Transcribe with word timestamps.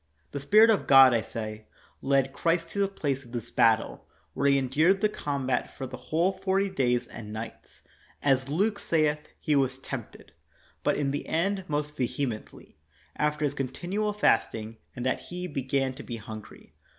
The 0.31 0.39
Spirit 0.39 0.71
of 0.71 0.87
God, 0.87 1.13
I 1.13 1.21
say, 1.21 1.67
led 2.01 2.33
Christ 2.33 2.69
to 2.69 2.79
the 2.79 2.87
place 2.87 3.23
of 3.23 3.33
this 3.33 3.51
battle, 3.51 4.07
where 4.33 4.49
He 4.49 4.57
en 4.57 4.67
dured 4.67 4.99
the 4.99 5.09
combat 5.09 5.69
for 5.77 5.85
the 5.85 5.95
whole 6.09 6.31
forty 6.31 6.71
days 6.71 7.05
and 7.05 7.31
nights. 7.31 7.83
As 8.23 8.49
Luke 8.49 8.79
saith, 8.79 9.27
"He 9.39 9.55
was 9.55 9.77
tempted,'' 9.77 10.31
but 10.83 10.97
in 10.97 11.11
the 11.11 11.27
end 11.27 11.65
most 11.67 11.95
vehemently, 11.95 12.79
after 13.15 13.45
His 13.45 13.53
continual 13.53 14.11
fasting, 14.11 14.77
and 14.95 15.05
that 15.05 15.19
He 15.29 15.45
began 15.45 15.93
to 15.93 16.01
be 16.01 16.17
hungry. 16.17 16.73